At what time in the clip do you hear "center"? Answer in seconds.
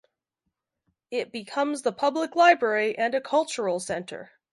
3.79-4.31